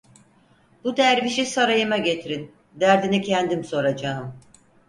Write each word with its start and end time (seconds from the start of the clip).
Bu 0.83 0.97
dervişi 0.97 1.45
sarayıma 1.45 1.97
getirin, 1.97 2.51
derdini 2.75 3.21
kendim 3.21 3.63
soracağım. 3.63 4.39